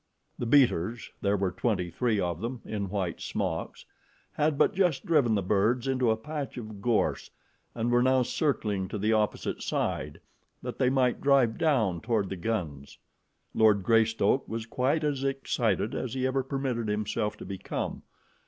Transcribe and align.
The 0.39 0.47
beaters 0.47 1.11
there 1.21 1.37
were 1.37 1.51
twenty 1.51 1.91
three 1.91 2.19
of 2.19 2.41
them, 2.41 2.61
in 2.65 2.89
white 2.89 3.21
smocks 3.21 3.85
had 4.33 4.57
but 4.57 4.73
just 4.73 5.05
driven 5.05 5.35
the 5.35 5.43
birds 5.43 5.87
into 5.87 6.09
a 6.09 6.17
patch 6.17 6.57
of 6.57 6.81
gorse, 6.81 7.29
and 7.75 7.91
were 7.91 8.01
now 8.01 8.23
circling 8.23 8.87
to 8.87 8.97
the 8.97 9.13
opposite 9.13 9.61
side 9.61 10.19
that 10.63 10.79
they 10.79 10.89
might 10.89 11.21
drive 11.21 11.55
down 11.59 12.01
toward 12.01 12.29
the 12.29 12.35
guns. 12.35 12.97
Lord 13.53 13.83
Greystoke 13.83 14.47
was 14.49 14.65
quite 14.65 15.03
as 15.03 15.23
excited 15.23 15.93
as 15.93 16.15
he 16.15 16.25
ever 16.25 16.41
permitted 16.41 16.87
himself 16.87 17.37
to 17.37 17.45
become. 17.45 18.01